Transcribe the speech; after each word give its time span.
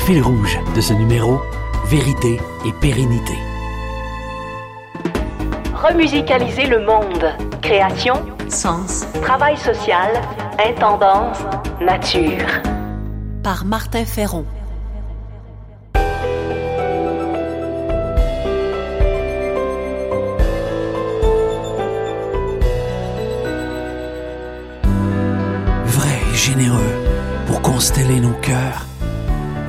Fil 0.00 0.22
rouge 0.22 0.58
de 0.74 0.80
ce 0.80 0.92
numéro, 0.94 1.40
vérité 1.86 2.40
et 2.66 2.72
pérennité. 2.80 3.34
Remusicaliser 5.74 6.66
le 6.66 6.84
monde. 6.84 7.24
Création, 7.62 8.14
Sens 8.48 9.06
travail 9.22 9.56
social, 9.56 10.10
intendance, 10.58 11.38
nature. 11.80 12.46
par 13.42 13.64
Martin 13.64 14.04
Ferron. 14.04 14.44
Vrai 25.84 26.18
et 26.32 26.36
généreux 26.36 26.94
pour 27.46 27.62
consteller 27.62 28.20
nos 28.20 28.34
cœurs 28.42 28.86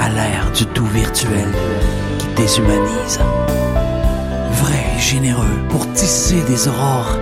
à 0.01 0.09
l'ère 0.09 0.51
du 0.51 0.65
tout 0.65 0.85
virtuel 0.85 1.47
qui 2.17 2.27
déshumanise. 2.35 3.19
Vrai 4.53 4.83
et 4.97 4.99
généreux 4.99 5.59
pour 5.69 5.91
tisser 5.93 6.41
des 6.47 6.67
aurores 6.67 7.17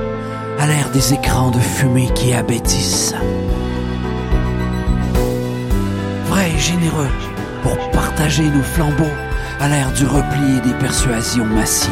à 0.59 0.65
l'ère 0.65 0.89
des 0.91 1.13
écrans 1.13 1.51
de 1.51 1.59
fumée 1.59 2.09
qui 2.15 2.33
abêtissent. 2.33 3.13
Vrai 6.27 6.51
et 6.55 6.59
généreux 6.59 7.11
pour 7.63 7.77
partager 7.91 8.43
nos 8.43 8.63
flambeaux 8.63 9.15
à 9.59 9.67
l'ère 9.67 9.91
du 9.91 10.05
repli 10.05 10.57
et 10.57 10.61
des 10.61 10.77
persuasions 10.79 11.45
massives. 11.45 11.91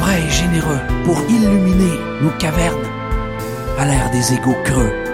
Vrai 0.00 0.22
et 0.26 0.30
généreux 0.30 0.80
pour 1.04 1.20
illuminer 1.28 2.00
nos 2.20 2.30
cavernes 2.30 2.88
à 3.78 3.84
l'ère 3.84 4.10
des 4.10 4.34
égaux 4.34 4.58
creux 4.64 5.09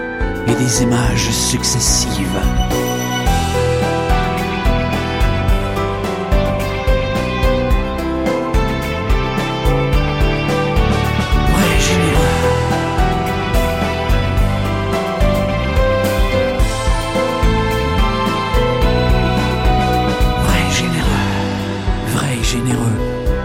et 0.47 0.55
des 0.55 0.83
images 0.83 1.29
successives. 1.31 2.41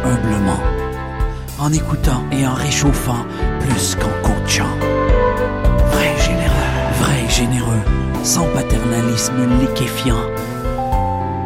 Humblement. 0.04 0.58
En 1.58 1.72
écoutant 1.72 2.24
et 2.32 2.46
en 2.46 2.54
réchauffant 2.54 3.24
plus 3.60 3.94
qu'en 3.94 4.10
coachant. 4.28 4.81
Sans 8.22 8.46
paternalisme 8.54 9.46
liquéfiant. 9.60 10.24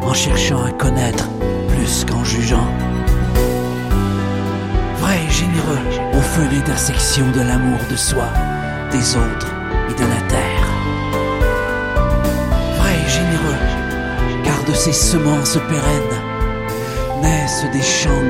En 0.03 0.13
cherchant 0.13 0.63
à 0.65 0.71
connaître 0.71 1.29
plus 1.69 2.05
qu'en 2.05 2.23
jugeant. 2.25 2.69
Vrai 5.01 5.19
et 5.27 5.33
généreux, 5.33 5.85
au 6.13 6.21
feu 6.21 6.47
d'intersection 6.53 7.31
de 7.33 7.41
l'amour 7.41 7.79
de 7.91 7.97
soi, 7.97 8.29
des 8.93 9.17
autres 9.17 9.53
et 9.91 9.95
de 9.95 10.07
la 10.07 10.21
terre. 10.29 10.67
Vrai 12.79 12.95
et 12.95 13.11
généreux, 13.11 13.63
car 14.45 14.63
de 14.65 14.75
ces 14.75 14.93
semences 14.93 15.59
pérennes 15.69 17.23
naissent 17.23 17.67
des 17.73 17.83
champs 17.83 18.27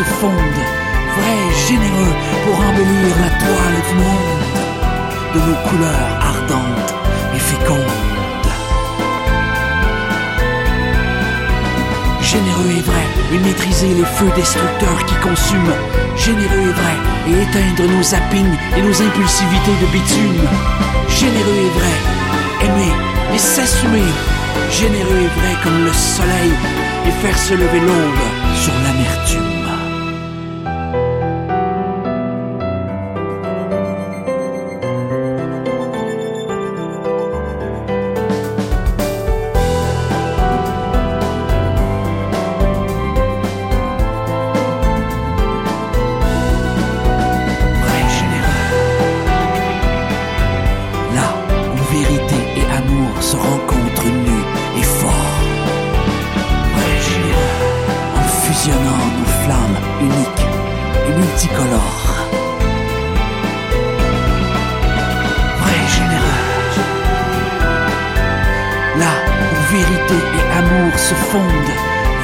se 0.00 0.04
fondent. 0.04 0.64
Vrai 1.16 1.36
et 1.48 1.54
généreux 1.68 2.14
pour 2.44 2.56
embellir 2.68 3.14
la 3.24 3.30
toile 3.42 3.80
du 3.88 3.94
monde 4.02 4.42
de 5.34 5.40
nos 5.46 5.58
couleurs 5.68 6.12
ardentes 6.32 6.94
et 7.34 7.38
fécondes. 7.38 8.48
Généreux 12.22 12.72
et 12.78 12.84
vrai, 12.90 13.06
et 13.34 13.38
maîtriser 13.38 13.92
les 13.94 14.08
feux 14.16 14.32
destructeurs 14.36 15.04
qui 15.06 15.16
consument. 15.16 15.78
Généreux 16.16 16.68
et 16.70 16.76
vrai, 16.82 16.96
et 17.28 17.42
éteindre 17.42 17.90
nos 17.92 18.02
zappings 18.02 18.56
et 18.76 18.82
nos 18.82 19.02
impulsivités 19.02 19.76
de 19.82 19.86
bitume. 19.92 20.42
Généreux 21.08 21.60
et 21.66 21.72
vrai, 21.78 21.96
aimer 22.66 22.94
et 23.34 23.38
s'assumer. 23.38 24.10
Généreux 24.70 25.22
et 25.26 25.40
vrai 25.40 25.54
comme 25.62 25.84
le 25.84 25.92
soleil, 25.92 26.52
et 27.06 27.14
faire 27.22 27.38
se 27.38 27.54
lever 27.54 27.80
l'aube 27.80 28.26
sur 28.62 28.74
l'amertume. 28.84 29.49
Nos 59.18 59.30
flammes 59.42 59.78
uniques 60.00 60.46
et 61.06 61.12
multicolores. 61.12 62.14
Vrai 65.60 65.80
généreux. 65.96 66.42
Là 69.02 69.12
où 69.42 69.74
vérité 69.74 70.18
et 70.38 70.58
amour 70.58 70.98
se 70.98 71.14
fondent. 71.14 71.76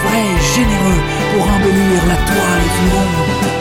Vrai 0.04 0.24
généreux 0.54 1.02
pour 1.32 1.44
embellir 1.54 2.00
la 2.12 2.18
toile 2.30 2.68
du 2.76 2.84
monde 2.94 3.56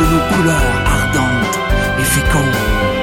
de 0.00 0.04
nos 0.12 0.22
couleurs 0.34 0.76
ardentes 0.86 1.58
et 1.98 2.04
fécondes. 2.04 2.93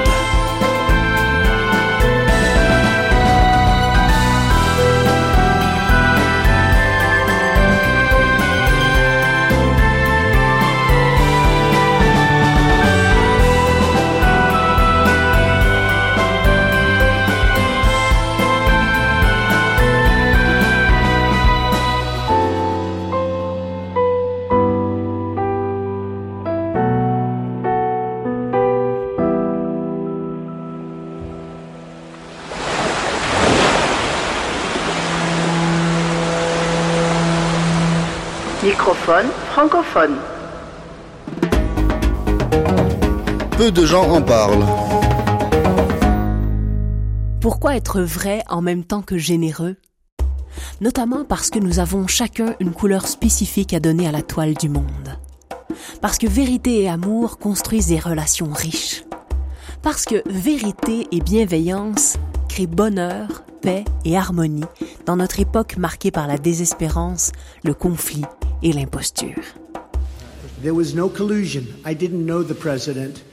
Microphone 38.63 39.25
francophone. 39.49 40.17
Peu 43.57 43.71
de 43.71 43.85
gens 43.87 44.07
en 44.07 44.21
parlent. 44.21 44.63
Pourquoi 47.41 47.75
être 47.75 48.01
vrai 48.01 48.43
en 48.49 48.61
même 48.61 48.83
temps 48.83 49.01
que 49.01 49.17
généreux? 49.17 49.77
Notamment 50.79 51.25
parce 51.25 51.49
que 51.49 51.57
nous 51.57 51.79
avons 51.79 52.05
chacun 52.05 52.53
une 52.59 52.71
couleur 52.71 53.07
spécifique 53.07 53.73
à 53.73 53.79
donner 53.79 54.07
à 54.07 54.11
la 54.11 54.21
toile 54.21 54.53
du 54.53 54.69
monde. 54.69 55.17
Parce 55.99 56.19
que 56.19 56.27
vérité 56.27 56.83
et 56.83 56.89
amour 56.89 57.39
construisent 57.39 57.87
des 57.87 57.99
relations 57.99 58.51
riches. 58.53 59.05
Parce 59.81 60.05
que 60.05 60.21
vérité 60.29 61.07
et 61.11 61.19
bienveillance 61.19 62.17
créent 62.47 62.67
bonheur, 62.67 63.43
paix 63.63 63.85
et 64.05 64.15
harmonie 64.15 64.65
dans 65.07 65.15
notre 65.15 65.39
époque 65.39 65.77
marquée 65.77 66.11
par 66.11 66.27
la 66.27 66.37
désespérance, 66.37 67.31
le 67.63 67.73
conflit 67.73 68.25
et 68.63 68.73
l'imposture. 68.73 69.55
There 70.61 70.73
was 70.73 70.93
no 70.93 71.09
collusion. 71.09 71.63
I 71.85 71.95
didn't 71.95 72.25
know 72.25 72.43
the 72.43 72.55
president. 72.55 73.23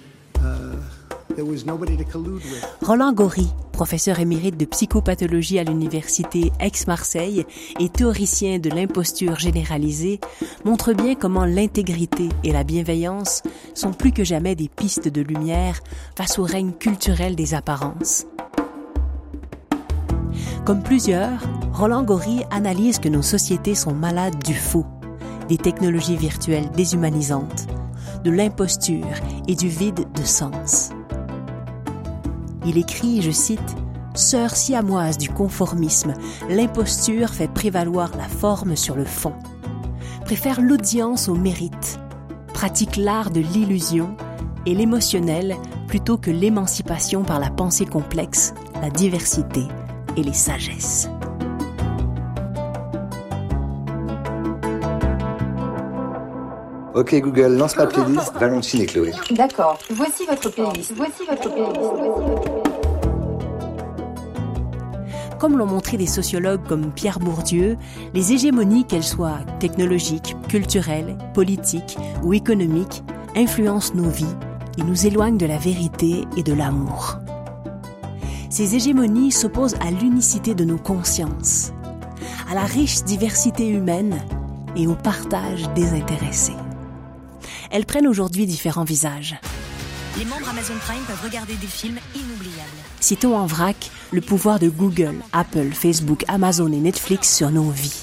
There 1.35 1.47
was 1.47 1.65
nobody 1.65 1.97
to 1.97 2.05
collude 2.05 2.43
with. 2.43 2.67
Roland 2.83 3.13
Gori, 3.13 3.47
professeur 3.71 4.19
émérite 4.19 4.57
de 4.57 4.65
psychopathologie 4.65 5.61
à 5.61 5.63
l'université 5.63 6.51
Aix-Marseille 6.59 7.45
et 7.79 7.89
théoricien 7.89 8.59
de 8.59 8.71
l'imposture 8.71 9.39
généralisée, 9.39 10.19
montre 10.65 10.95
bien 10.95 11.15
comment 11.15 11.45
l'intégrité 11.45 12.29
et 12.43 12.53
la 12.53 12.65
bienveillance 12.65 13.43
sont 13.75 13.93
plus 13.93 14.11
que 14.11 14.25
jamais 14.25 14.57
des 14.57 14.69
pistes 14.69 15.07
de 15.07 15.21
lumière 15.21 15.79
face 16.17 16.41
au 16.41 16.45
règne 16.45 16.73
culturel 16.73 17.37
des 17.37 17.55
apparences. 17.55 18.27
Comme 20.65 20.83
plusieurs, 20.83 21.39
Roland 21.73 22.03
Gori 22.03 22.43
analyse 22.51 22.99
que 22.99 23.09
nos 23.09 23.23
sociétés 23.23 23.77
sont 23.77 23.95
malades 23.95 24.43
du 24.43 24.55
faux, 24.55 24.87
des 25.49 25.59
technologies 25.59 26.17
virtuelles 26.17 26.71
déshumanisantes, 26.71 27.67
de 28.25 28.31
l'imposture 28.31 29.07
et 29.47 29.55
du 29.55 29.69
vide 29.69 30.07
de 30.15 30.23
sens. 30.23 30.91
Il 32.65 32.79
écrit, 32.79 33.23
je 33.23 33.31
cite, 33.31 33.77
Sœur 34.15 34.57
siamoise 34.57 35.17
du 35.17 35.29
conformisme, 35.29 36.13
l'imposture 36.49 37.31
fait 37.31 37.47
prévaloir 37.47 38.11
la 38.17 38.29
forme 38.29 38.75
sur 38.75 38.97
le 38.97 39.05
fond, 39.05 39.35
préfère 40.25 40.61
l'audience 40.61 41.29
au 41.29 41.35
mérite, 41.35 42.01
pratique 42.53 42.97
l'art 42.97 43.31
de 43.31 43.41
l'illusion 43.41 44.17
et 44.67 44.75
l'émotionnel 44.75 45.57
plutôt 45.87 46.19
que 46.19 46.31
l'émancipation 46.31 47.23
par 47.23 47.39
la 47.39 47.51
pensée 47.51 47.87
complexe, 47.87 48.55
la 48.83 48.91
diversité 48.91 49.63
et 50.17 50.23
les 50.23 50.35
sagesses. 50.35 51.09
Ok 56.99 57.15
Google, 57.21 57.57
lance 57.57 57.77
la 57.77 57.87
playlist 57.87 58.33
Valentine 58.41 58.81
et 58.81 58.87
Chloé. 58.87 59.13
D'accord. 59.31 59.79
Voici 59.89 60.25
votre 60.27 60.51
playlist. 60.51 60.95
Voici 60.97 61.25
votre 61.29 61.49
playlist. 61.49 61.85
Voici 61.95 62.33
votre 62.33 62.43
playlist. 62.43 62.99
Comme 65.39 65.57
l'ont 65.57 65.67
montré 65.67 65.97
des 65.97 66.09
sociologues 66.09 66.67
comme 66.67 66.91
Pierre 66.91 67.21
Bourdieu, 67.21 67.77
les 68.15 68.33
hégémonies, 68.33 68.85
qu'elles 68.85 69.05
soient 69.05 69.39
technologiques, 69.61 70.35
culturelles, 70.49 71.17
politiques 71.35 71.97
ou 72.25 72.35
économiques, 72.35 73.05
influencent 73.37 73.95
nos 73.95 74.11
vies 74.11 74.27
et 74.77 74.83
nous 74.83 75.07
éloignent 75.07 75.39
de 75.39 75.47
la 75.47 75.59
vérité 75.59 76.25
et 76.37 76.43
de 76.43 76.53
l'amour. 76.53 77.19
Ces 78.51 78.75
hégémonies 78.75 79.31
s'opposent 79.31 79.77
à 79.87 79.93
l'unicité 79.93 80.57
de 80.57 80.65
nos 80.65 80.79
consciences, 80.79 81.71
à 82.51 82.57
la 82.57 82.65
riche 82.65 83.05
diversité 83.05 83.69
humaine 83.69 84.19
et 84.75 84.89
au 84.89 84.97
partage 84.97 85.73
désintéressé. 85.77 86.55
Elles 87.71 87.87
prennent 87.87 88.07
aujourd'hui 88.07 88.47
différents 88.47 88.85
visages. 88.85 89.37
Les 90.19 90.25
membres 90.25 90.49
Amazon 90.49 90.75
Prime 90.81 91.05
peuvent 91.07 91.23
regarder 91.23 91.55
des 91.55 91.67
films 91.67 91.99
inoubliables. 92.15 92.69
Citons 92.99 93.37
en 93.37 93.47
vrac 93.47 93.91
le 94.11 94.21
pouvoir 94.21 94.59
de 94.59 94.69
Google, 94.69 95.17
Apple, 95.33 95.71
Facebook, 95.73 96.25
Amazon 96.29 96.73
et 96.73 96.81
Netflix 96.81 97.37
sur 97.37 97.51
nos 97.51 97.71
vies. 97.71 98.03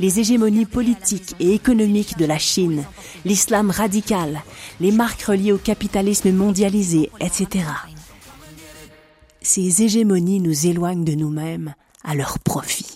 Les 0.00 0.20
hégémonies 0.20 0.64
politiques 0.64 1.34
et 1.40 1.52
économiques 1.54 2.16
de 2.16 2.24
la 2.24 2.38
Chine, 2.38 2.84
l'islam 3.24 3.70
radical, 3.70 4.40
les 4.80 4.92
marques 4.92 5.22
reliées 5.22 5.52
au 5.52 5.58
capitalisme 5.58 6.30
mondialisé, 6.30 7.10
etc. 7.20 7.64
Ces 9.42 9.82
hégémonies 9.82 10.40
nous 10.40 10.66
éloignent 10.66 11.04
de 11.04 11.14
nous-mêmes 11.14 11.74
à 12.04 12.14
leur 12.14 12.38
profit. 12.38 12.87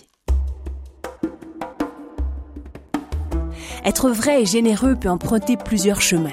Être 3.85 4.09
vrai 4.09 4.43
et 4.43 4.45
généreux 4.45 4.95
peut 4.95 5.09
emprunter 5.09 5.57
plusieurs 5.57 6.01
chemins. 6.01 6.29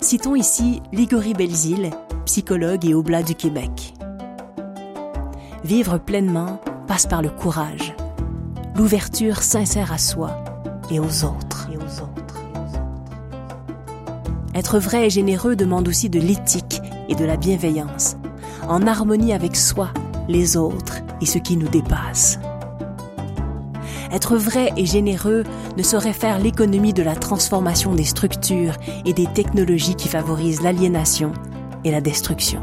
Citons 0.00 0.36
ici 0.36 0.82
Ligory 0.92 1.34
Belzile, 1.34 1.90
psychologue 2.26 2.84
et 2.84 2.94
oblat 2.94 3.22
du 3.22 3.34
Québec. 3.34 3.94
Vivre 5.64 5.98
pleinement 5.98 6.60
passe 6.86 7.06
par 7.06 7.22
le 7.22 7.30
courage, 7.30 7.94
l'ouverture 8.76 9.42
sincère 9.42 9.92
à 9.92 9.98
soi 9.98 10.44
et 10.90 11.00
aux 11.00 11.24
autres. 11.24 11.54
Être 14.54 14.78
vrai 14.78 15.06
et 15.06 15.10
généreux 15.10 15.56
demande 15.56 15.88
aussi 15.88 16.08
de 16.08 16.20
l'éthique 16.20 16.80
et 17.08 17.16
de 17.16 17.24
la 17.24 17.36
bienveillance, 17.36 18.16
en 18.68 18.86
harmonie 18.86 19.32
avec 19.32 19.56
soi, 19.56 19.88
les 20.28 20.56
autres 20.56 21.00
et 21.20 21.26
ce 21.26 21.38
qui 21.38 21.56
nous 21.56 21.68
dépasse. 21.68 22.38
Être 24.14 24.36
vrai 24.36 24.72
et 24.76 24.86
généreux 24.86 25.42
ne 25.76 25.82
saurait 25.82 26.12
faire 26.12 26.38
l'économie 26.38 26.92
de 26.92 27.02
la 27.02 27.16
transformation 27.16 27.96
des 27.96 28.04
structures 28.04 28.74
et 29.04 29.12
des 29.12 29.26
technologies 29.26 29.96
qui 29.96 30.06
favorisent 30.06 30.62
l'aliénation 30.62 31.32
et 31.82 31.90
la 31.90 32.00
destruction. 32.00 32.60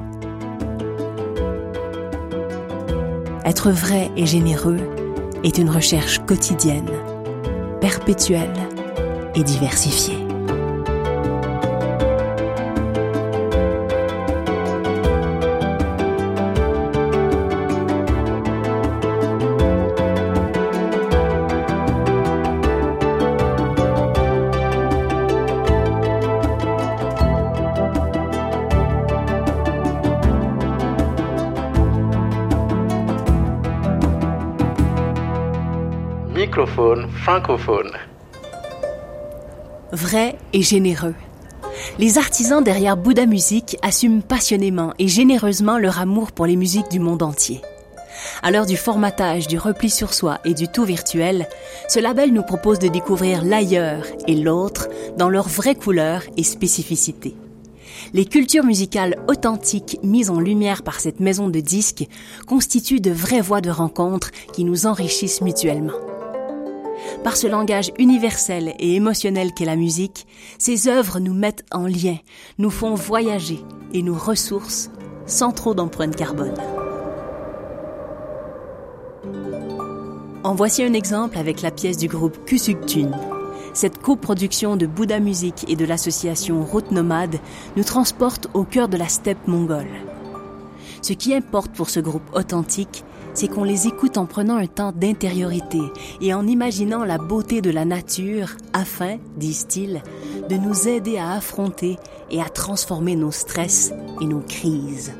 Être 3.43 3.69
vrai 3.69 4.09
et 4.15 4.25
généreux 4.25 4.79
est 5.43 5.57
une 5.57 5.69
recherche 5.69 6.19
quotidienne, 6.19 6.89
perpétuelle 7.81 8.53
et 9.35 9.43
diversifiée. 9.43 10.30
Microphone 36.71 37.09
francophone. 37.11 37.91
Vrai 39.91 40.37
et 40.53 40.61
généreux. 40.61 41.15
Les 41.99 42.17
artisans 42.17 42.63
derrière 42.63 42.95
Bouddha 42.95 43.25
Musique 43.25 43.77
assument 43.81 44.21
passionnément 44.21 44.93
et 44.97 45.09
généreusement 45.09 45.77
leur 45.77 45.99
amour 45.99 46.31
pour 46.31 46.45
les 46.45 46.55
musiques 46.55 46.89
du 46.89 47.01
monde 47.01 47.23
entier. 47.23 47.59
À 48.41 48.51
l'heure 48.51 48.65
du 48.65 48.77
formatage, 48.77 49.47
du 49.47 49.57
repli 49.57 49.89
sur 49.89 50.13
soi 50.13 50.39
et 50.45 50.53
du 50.53 50.69
tout 50.69 50.85
virtuel, 50.85 51.49
ce 51.89 51.99
label 51.99 52.31
nous 52.31 52.43
propose 52.43 52.79
de 52.79 52.87
découvrir 52.87 53.43
l'ailleurs 53.43 54.05
et 54.27 54.35
l'autre 54.35 54.87
dans 55.17 55.29
leurs 55.29 55.49
vraies 55.49 55.75
couleurs 55.75 56.23
et 56.37 56.43
spécificités. 56.43 57.35
Les 58.13 58.23
cultures 58.23 58.63
musicales 58.63 59.17
authentiques 59.27 59.99
mises 60.03 60.29
en 60.29 60.39
lumière 60.39 60.83
par 60.83 61.01
cette 61.01 61.19
maison 61.19 61.49
de 61.49 61.59
disques 61.59 62.07
constituent 62.47 63.01
de 63.01 63.11
vraies 63.11 63.41
voies 63.41 63.61
de 63.61 63.69
rencontre 63.69 64.31
qui 64.53 64.63
nous 64.63 64.85
enrichissent 64.85 65.41
mutuellement. 65.41 66.10
Par 67.23 67.37
ce 67.37 67.47
langage 67.47 67.91
universel 67.99 68.73
et 68.79 68.95
émotionnel 68.95 69.53
qu'est 69.53 69.65
la 69.65 69.75
musique, 69.75 70.25
ces 70.57 70.87
œuvres 70.87 71.19
nous 71.19 71.33
mettent 71.33 71.65
en 71.71 71.85
lien, 71.85 72.17
nous 72.57 72.71
font 72.71 72.95
voyager 72.95 73.59
et 73.93 74.01
nous 74.01 74.17
ressourcent 74.17 74.89
sans 75.25 75.51
trop 75.51 75.73
d'empreinte 75.73 76.15
carbone. 76.15 76.55
En 80.43 80.55
voici 80.55 80.83
un 80.83 80.93
exemple 80.93 81.37
avec 81.37 81.61
la 81.61 81.69
pièce 81.69 81.97
du 81.97 82.07
groupe 82.07 82.43
Kusuktun. 82.45 83.11
Cette 83.73 83.99
coproduction 83.99 84.75
de 84.75 84.87
Bouddha 84.87 85.19
Musique 85.19 85.65
et 85.67 85.75
de 85.75 85.85
l'association 85.85 86.63
Route 86.65 86.91
Nomade 86.91 87.39
nous 87.77 87.83
transporte 87.83 88.47
au 88.55 88.63
cœur 88.63 88.89
de 88.89 88.97
la 88.97 89.07
steppe 89.07 89.47
mongole. 89.47 89.87
Ce 91.01 91.13
qui 91.13 91.33
importe 91.33 91.71
pour 91.71 91.89
ce 91.89 91.99
groupe 91.99 92.29
authentique, 92.33 93.03
c'est 93.33 93.47
qu'on 93.47 93.63
les 93.63 93.87
écoute 93.87 94.17
en 94.17 94.25
prenant 94.25 94.55
un 94.55 94.67
temps 94.67 94.91
d'intériorité 94.91 95.79
et 96.21 96.33
en 96.33 96.45
imaginant 96.47 97.03
la 97.03 97.17
beauté 97.17 97.61
de 97.61 97.71
la 97.71 97.85
nature 97.85 98.55
afin, 98.73 99.17
disent-ils, 99.37 100.01
de 100.49 100.55
nous 100.55 100.87
aider 100.87 101.17
à 101.17 101.31
affronter 101.31 101.97
et 102.29 102.41
à 102.41 102.49
transformer 102.49 103.15
nos 103.15 103.31
stress 103.31 103.93
et 104.21 104.25
nos 104.25 104.41
crises. 104.41 105.13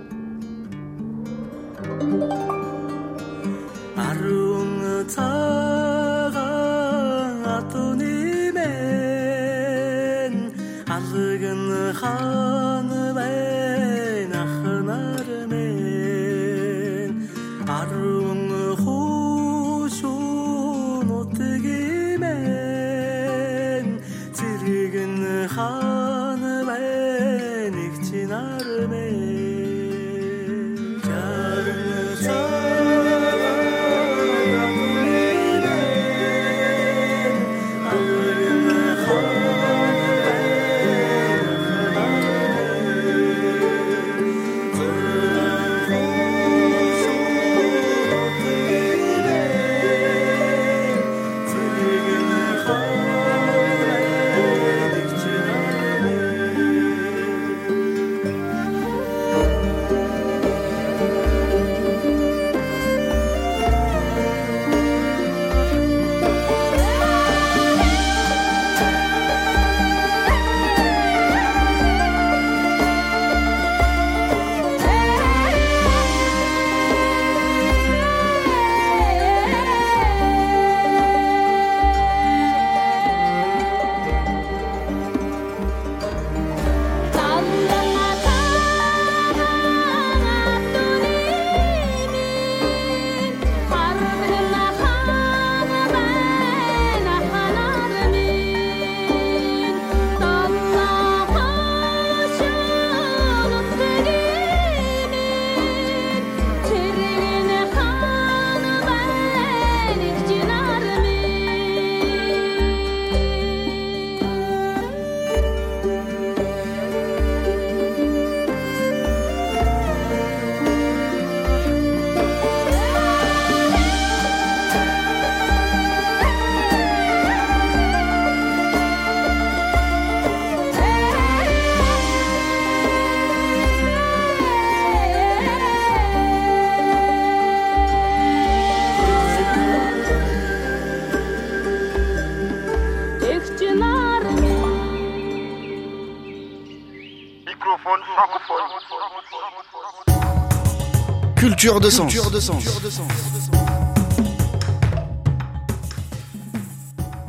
Culture 151.62 151.80
de 151.80 151.92
sens. 151.92 152.16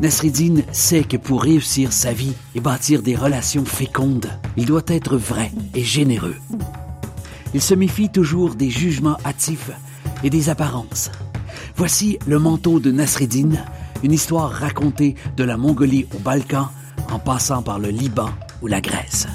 Nasreddin 0.00 0.62
sait 0.72 1.04
que 1.04 1.18
pour 1.18 1.42
réussir 1.42 1.92
sa 1.92 2.14
vie 2.14 2.32
et 2.54 2.60
bâtir 2.60 3.02
des 3.02 3.14
relations 3.14 3.66
fécondes, 3.66 4.30
il 4.56 4.64
doit 4.64 4.86
être 4.86 5.18
vrai 5.18 5.52
et 5.74 5.84
généreux. 5.84 6.36
Il 7.52 7.60
se 7.60 7.74
méfie 7.74 8.08
toujours 8.08 8.54
des 8.54 8.70
jugements 8.70 9.18
hâtifs 9.26 9.70
et 10.24 10.30
des 10.30 10.48
apparences. 10.48 11.10
Voici 11.76 12.18
le 12.26 12.38
manteau 12.38 12.80
de 12.80 12.90
Nasreddin, 12.90 13.50
une 14.02 14.12
histoire 14.12 14.50
racontée 14.50 15.14
de 15.36 15.44
la 15.44 15.58
Mongolie 15.58 16.06
au 16.16 16.18
Balkan 16.20 16.70
en 17.10 17.18
passant 17.18 17.62
par 17.62 17.78
le 17.78 17.90
Liban 17.90 18.30
ou 18.62 18.66
la 18.66 18.80
Grèce. 18.80 19.26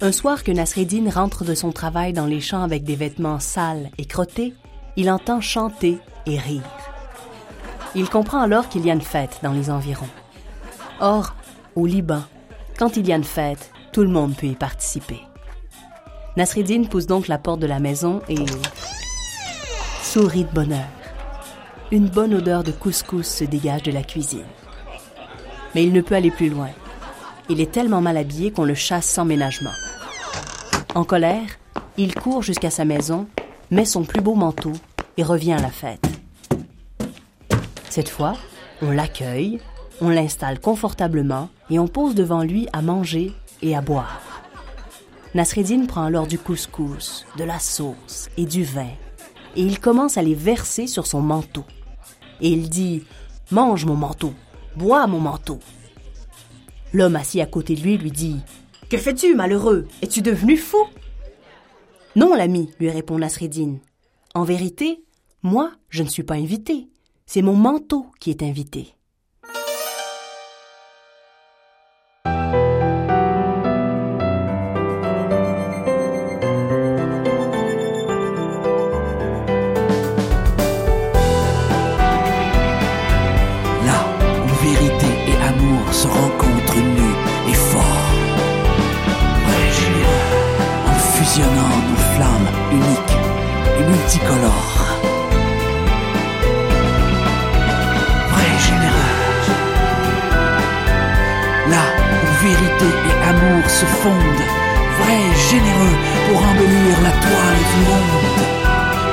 Un 0.00 0.12
soir 0.12 0.44
que 0.44 0.52
Nasreddin 0.52 1.10
rentre 1.10 1.44
de 1.44 1.56
son 1.56 1.72
travail 1.72 2.12
dans 2.12 2.26
les 2.26 2.40
champs 2.40 2.62
avec 2.62 2.84
des 2.84 2.94
vêtements 2.94 3.40
sales 3.40 3.90
et 3.98 4.04
crottés, 4.04 4.54
il 4.94 5.10
entend 5.10 5.40
chanter 5.40 5.98
et 6.24 6.38
rire. 6.38 6.62
Il 7.96 8.08
comprend 8.08 8.40
alors 8.40 8.68
qu'il 8.68 8.86
y 8.86 8.92
a 8.92 8.94
une 8.94 9.00
fête 9.00 9.40
dans 9.42 9.52
les 9.52 9.70
environs. 9.70 10.08
Or, 11.00 11.34
au 11.74 11.84
Liban, 11.84 12.22
quand 12.78 12.96
il 12.96 13.08
y 13.08 13.12
a 13.12 13.16
une 13.16 13.24
fête, 13.24 13.72
tout 13.92 14.02
le 14.02 14.08
monde 14.08 14.36
peut 14.36 14.46
y 14.46 14.54
participer. 14.54 15.20
Nasreddin 16.36 16.84
pousse 16.84 17.06
donc 17.06 17.26
la 17.26 17.38
porte 17.38 17.58
de 17.58 17.66
la 17.66 17.80
maison 17.80 18.22
et 18.28 18.46
sourit 20.04 20.44
de 20.44 20.54
bonheur. 20.54 20.86
Une 21.90 22.08
bonne 22.08 22.34
odeur 22.34 22.62
de 22.62 22.70
couscous 22.70 23.26
se 23.26 23.44
dégage 23.44 23.82
de 23.82 23.90
la 23.90 24.04
cuisine. 24.04 24.46
Mais 25.74 25.82
il 25.82 25.92
ne 25.92 26.02
peut 26.02 26.14
aller 26.14 26.30
plus 26.30 26.50
loin. 26.50 26.68
Il 27.48 27.60
est 27.60 27.72
tellement 27.72 28.00
mal 28.00 28.16
habillé 28.16 28.52
qu'on 28.52 28.64
le 28.64 28.74
chasse 28.74 29.06
sans 29.06 29.24
ménagement. 29.24 29.72
En 30.94 31.04
colère, 31.04 31.48
il 31.96 32.14
court 32.14 32.42
jusqu'à 32.42 32.70
sa 32.70 32.84
maison, 32.84 33.26
met 33.70 33.84
son 33.84 34.04
plus 34.04 34.22
beau 34.22 34.34
manteau 34.34 34.72
et 35.16 35.22
revient 35.22 35.52
à 35.52 35.60
la 35.60 35.70
fête. 35.70 36.06
Cette 37.90 38.08
fois, 38.08 38.34
on 38.80 38.90
l'accueille, 38.90 39.60
on 40.00 40.08
l'installe 40.08 40.60
confortablement 40.60 41.50
et 41.70 41.78
on 41.78 41.88
pose 41.88 42.14
devant 42.14 42.42
lui 42.42 42.68
à 42.72 42.82
manger 42.82 43.32
et 43.62 43.76
à 43.76 43.80
boire. 43.80 44.20
Nasreddin 45.34 45.86
prend 45.86 46.04
alors 46.04 46.26
du 46.26 46.38
couscous, 46.38 47.26
de 47.36 47.44
la 47.44 47.58
sauce 47.58 48.30
et 48.36 48.46
du 48.46 48.64
vin, 48.64 48.90
et 49.56 49.62
il 49.62 49.80
commence 49.80 50.16
à 50.16 50.22
les 50.22 50.34
verser 50.34 50.86
sur 50.86 51.06
son 51.06 51.20
manteau. 51.20 51.64
Et 52.40 52.48
il 52.48 52.70
dit 52.70 53.04
Mange 53.50 53.84
mon 53.84 53.96
manteau, 53.96 54.32
bois 54.76 55.06
mon 55.06 55.20
manteau. 55.20 55.58
L'homme 56.94 57.16
assis 57.16 57.40
à 57.40 57.46
côté 57.46 57.74
de 57.74 57.82
lui 57.82 57.98
lui 57.98 58.10
dit 58.10 58.40
Que 58.88 58.96
fais-tu, 58.96 59.34
malheureux? 59.34 59.86
Es-tu 60.00 60.22
devenu 60.22 60.56
fou? 60.56 60.86
Non, 62.16 62.34
l'ami, 62.34 62.70
lui 62.80 62.88
répond 62.88 63.18
Nasreddin. 63.18 63.76
En 64.34 64.44
vérité, 64.44 65.04
moi, 65.42 65.72
je 65.90 66.02
ne 66.02 66.08
suis 66.08 66.22
pas 66.22 66.36
invité. 66.36 66.88
C'est 67.26 67.42
mon 67.42 67.54
manteau 67.54 68.06
qui 68.18 68.30
est 68.30 68.42
invité. 68.42 68.94
Et 94.08 94.18
multicolores. 94.18 95.00
Vrai 98.32 98.50
généreux. 98.68 99.14
Là 101.70 101.84
où 102.12 102.44
vérité 102.44 102.86
et 103.08 103.28
amour 103.28 103.68
se 103.68 103.84
fondent. 103.84 104.46
Vrai 105.00 105.20
généreux 105.50 105.96
pour 106.26 106.42
embellir 106.42 106.96
la 107.02 107.10
toile 107.10 107.62
du 107.72 107.80
monde. 107.88 108.40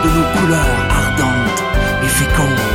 De 0.04 0.10
nos 0.10 0.40
couleurs 0.40 0.82
ardentes 0.90 1.64
et 2.04 2.08
fécondes. 2.08 2.75